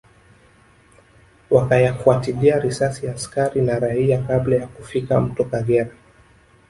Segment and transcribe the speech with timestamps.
[1.49, 5.91] Wakawafyatulia risasi askari na raia kabla ya kufika Mto Kagera